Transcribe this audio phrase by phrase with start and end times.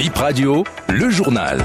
[0.00, 1.62] Bip Radio, le journal.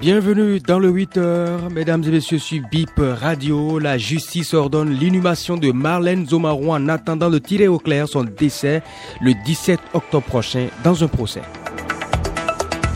[0.00, 3.78] Bienvenue dans le 8 heures, mesdames et messieurs, sur BIP Radio.
[3.78, 8.82] La justice ordonne l'inhumation de Marlène Zomaron en attendant de tirer au clair son décès
[9.20, 11.42] le 17 octobre prochain dans un procès.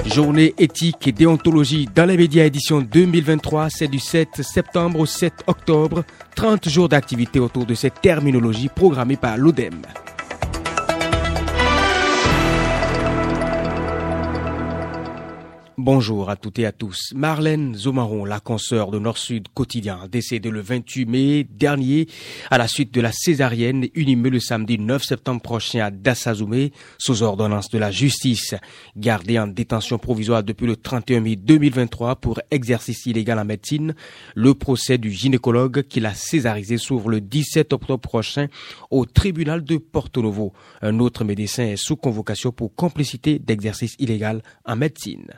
[0.06, 5.44] Journée éthique et déontologie dans les médias édition 2023, c'est du 7 septembre au 7
[5.48, 6.02] octobre.
[6.34, 9.82] 30 jours d'activité autour de cette terminologie programmée par l'ODEM.
[15.90, 17.14] Bonjour à toutes et à tous.
[17.14, 22.08] Marlène Zomaron, la consoeur de Nord-Sud quotidien, décédée le 28 mai dernier
[22.50, 27.22] à la suite de la césarienne inhumée le samedi 9 septembre prochain à Dassazoumé sous
[27.22, 28.54] ordonnance de la justice.
[28.98, 33.94] Gardée en détention provisoire depuis le 31 mai 2023 pour exercice illégal en médecine,
[34.34, 38.48] le procès du gynécologue qui l'a césarisé s'ouvre le 17 octobre prochain
[38.90, 40.52] au tribunal de Porto Novo.
[40.82, 45.32] Un autre médecin est sous convocation pour complicité d'exercice illégal en médecine.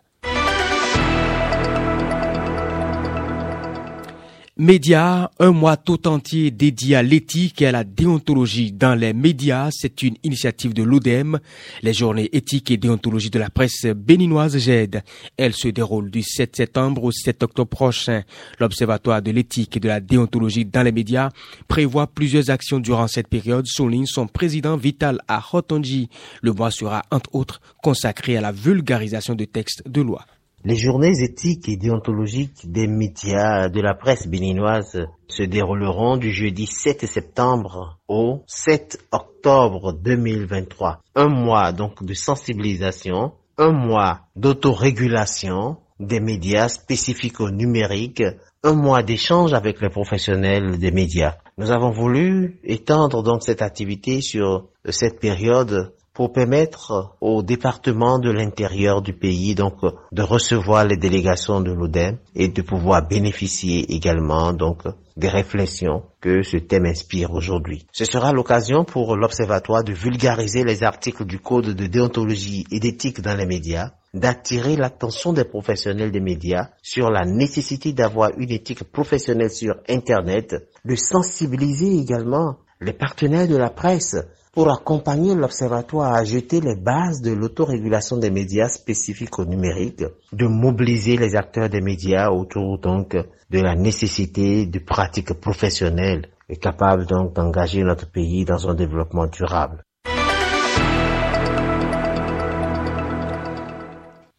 [4.61, 9.71] Média, un mois tout entier dédié à l'éthique et à la déontologie dans les médias.
[9.71, 11.41] C'est une initiative de l'ODEM,
[11.81, 15.03] les journées éthiques et déontologie de la presse béninoise GED.
[15.39, 18.23] Elle se déroule du 7 septembre au 7 octobre prochain.
[18.59, 21.31] L'Observatoire de l'éthique et de la déontologie dans les médias
[21.67, 26.11] prévoit plusieurs actions durant cette période, souligne son président Vital Ahotonji.
[26.43, 30.27] Le mois sera, entre autres, consacré à la vulgarisation de textes de loi.
[30.63, 36.67] Les journées éthiques et déontologiques des médias de la presse béninoise se dérouleront du jeudi
[36.67, 41.01] 7 septembre au 7 octobre 2023.
[41.15, 48.23] Un mois donc de sensibilisation, un mois d'autorégulation des médias spécifiques au numérique,
[48.63, 51.37] un mois d'échange avec les professionnels des médias.
[51.57, 58.31] Nous avons voulu étendre donc cette activité sur cette période pour permettre au département de
[58.31, 59.77] l'intérieur du pays donc
[60.13, 64.83] de recevoir les délégations de l'ODEM et de pouvoir bénéficier également donc
[65.17, 67.87] des réflexions que ce thème inspire aujourd'hui.
[67.91, 73.23] Ce sera l'occasion pour l'Observatoire de vulgariser les articles du Code de déontologie et d'éthique
[73.23, 78.85] dans les médias, d'attirer l'attention des professionnels des médias sur la nécessité d'avoir une éthique
[78.85, 84.17] professionnelle sur Internet, de sensibiliser également les partenaires de la presse
[84.53, 90.47] pour accompagner l'Observatoire à jeter les bases de l'autorégulation des médias spécifiques au numérique, de
[90.47, 97.07] mobiliser les acteurs des médias autour donc de la nécessité de pratiques professionnelles et capables
[97.07, 99.85] donc d'engager notre pays dans un développement durable.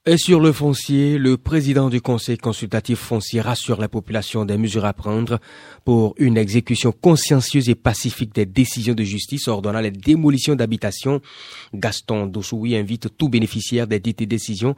[0.08, 4.86] Et sur le foncier, le président du Conseil consultatif foncier rassure la population des mesures
[4.86, 5.40] à prendre
[5.86, 11.22] pour une exécution consciencieuse et pacifique des décisions de justice ordonnant les démolitions d'habitations.
[11.76, 14.76] Gaston Dossoui invite tout bénéficiaire des dites décisions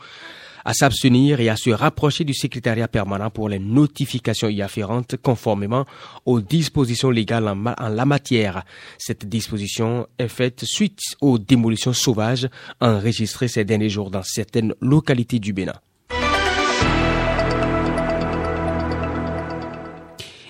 [0.66, 5.86] à s'abstenir et à se rapprocher du secrétariat permanent pour les notifications y afférentes conformément
[6.26, 8.64] aux dispositions légales en, la matière.
[8.98, 12.48] Cette disposition est faite suite aux démolitions sauvages
[12.82, 15.74] enregistrées ces derniers jours dans certaines localités du Bénin.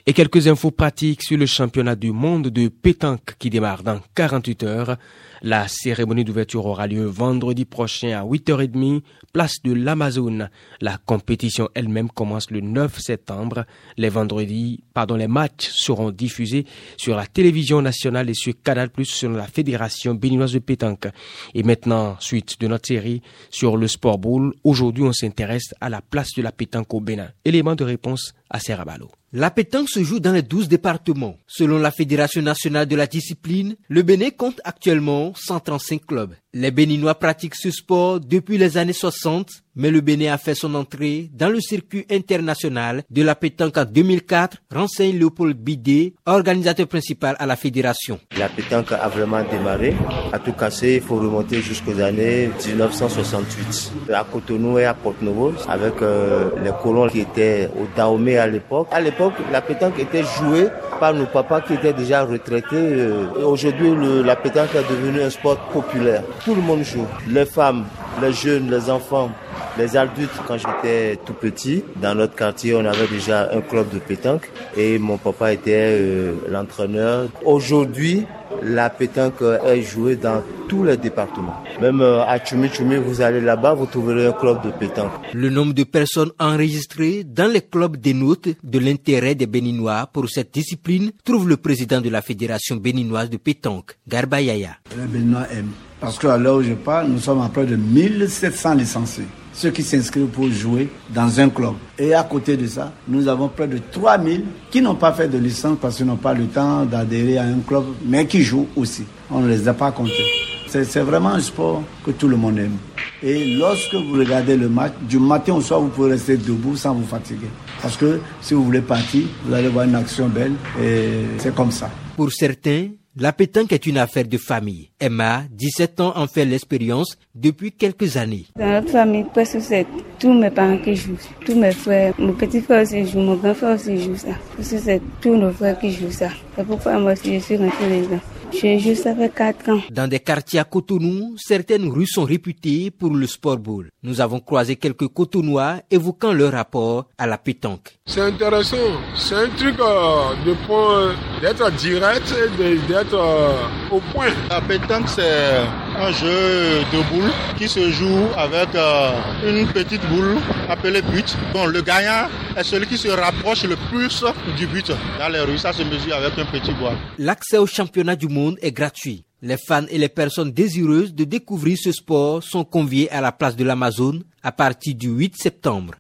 [0.06, 4.64] Et quelques infos pratiques sur le championnat du monde de pétanque qui démarre dans 48
[4.64, 4.98] heures.
[5.42, 10.50] La cérémonie d'ouverture aura lieu vendredi prochain à 8h30, place de l'Amazone.
[10.82, 13.66] La compétition elle-même commence le 9 septembre.
[13.96, 16.66] Les vendredis, pardon, les matchs seront diffusés
[16.98, 21.08] sur la télévision nationale et sur Canal Plus selon la Fédération béninoise de pétanque.
[21.54, 26.02] Et maintenant, suite de notre série sur le sport bowl, aujourd'hui on s'intéresse à la
[26.02, 27.30] place de la pétanque au Bénin.
[27.46, 29.10] Élément de réponse à Serrabalo.
[29.36, 31.38] La pétanque se joue dans les 12 départements.
[31.48, 36.36] Selon la Fédération nationale de la discipline, le Bénin compte actuellement 135 clubs.
[36.56, 40.76] Les Béninois pratiquent ce sport depuis les années 60, mais le Bénin a fait son
[40.76, 47.36] entrée dans le circuit international de la pétanque en 2004, renseigne Léopold Bidé, organisateur principal
[47.40, 48.20] à la fédération.
[48.38, 49.96] La pétanque a vraiment démarré.
[50.32, 53.92] À tout casser, il faut remonter jusqu'aux années 1968.
[54.14, 58.90] À Cotonou et à Porto-Novo, avec euh, les colons qui étaient au Dahomey à l'époque.
[58.92, 60.68] À l'époque, la pétanque était jouée
[61.00, 62.76] par nos papas qui étaient déjà retraités.
[62.76, 63.90] Euh, aujourd'hui,
[64.24, 67.06] la pétanque est devenue un sport populaire tout le monde joue.
[67.30, 67.86] Les femmes,
[68.22, 69.32] les jeunes, les enfants,
[69.78, 70.32] les adultes.
[70.48, 75.00] Quand j'étais tout petit, dans notre quartier, on avait déjà un club de pétanque et
[75.00, 77.30] mon papa était euh, l'entraîneur.
[77.46, 78.26] Aujourd'hui,
[78.62, 81.64] la pétanque est jouée dans tous les départements.
[81.82, 85.12] Même euh, à Chumi, vous allez là-bas, vous trouverez un club de pétanque.
[85.34, 90.54] Le nombre de personnes enregistrées dans les clubs dénote de l'intérêt des Béninois pour cette
[90.54, 94.78] discipline, trouve le président de la Fédération béninoise de pétanque, Garba Yaya.
[94.98, 95.72] Les Béninois aiment
[96.04, 99.24] Parce qu'à l'heure où je parle, nous sommes à près de 1700 licenciés
[99.54, 101.74] ceux qui s'inscrivent pour jouer dans un club.
[101.98, 105.38] Et à côté de ça, nous avons près de 3000 qui n'ont pas fait de
[105.38, 109.04] licence parce qu'ils n'ont pas le temps d'adhérer à un club, mais qui jouent aussi.
[109.30, 110.26] On ne les a pas comptés.
[110.68, 112.78] C'est vraiment un sport que tout le monde aime.
[113.22, 116.96] Et lorsque vous regardez le match, du matin au soir, vous pouvez rester debout sans
[116.96, 117.50] vous fatiguer.
[117.80, 121.72] Parce que si vous voulez partir, vous allez voir une action belle et c'est comme
[121.72, 121.92] ça.
[122.18, 124.90] Pour certains, la pétanque est une affaire de famille.
[125.00, 128.48] Emma, 17 ans, en fait l'expérience depuis quelques années.
[128.58, 129.86] Dans notre famille, presque c'est
[130.20, 133.54] tous mes parents qui jouent, tous mes frères, mon petit frère aussi joue, mon grand
[133.54, 134.34] frère aussi joue ça.
[134.58, 136.30] Parce que c'est tous nos frères qui jouent ça.
[136.56, 138.22] C'est pourquoi moi aussi je suis rentrée dedans.
[138.54, 139.82] Joue ça fait 4 ans.
[139.92, 143.90] Dans des quartiers à Cotonou, certaines rues sont réputées pour le sport ball.
[144.04, 147.98] Nous avons croisé quelques Cotonois évoquant leur rapport à la pétanque.
[148.06, 148.78] C'est intéressant.
[149.16, 154.30] C'est un truc euh, de point d'être direct et d'être euh, au point.
[154.50, 155.64] La pétanque, c'est
[156.00, 159.12] un jeu de boules qui se joue avec euh,
[159.48, 160.38] une petite boule
[160.70, 161.36] appelée but.
[161.54, 164.24] Bon, le gagnant est celui qui se rapproche le plus
[164.58, 164.92] du but.
[165.20, 166.94] Dans les rues, ça se mesure avec un petit bois.
[167.18, 169.24] L'accès au championnat du monde est gratuit.
[169.42, 173.56] Les fans et les personnes désireuses de découvrir ce sport sont conviés à la place
[173.56, 175.96] de l'Amazone à partir du 8 septembre.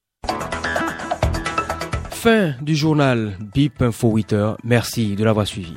[2.12, 5.76] Fin du journal Bip Info 8 Merci de l'avoir suivi.